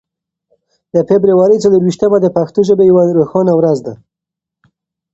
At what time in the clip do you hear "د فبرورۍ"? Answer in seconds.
0.93-1.57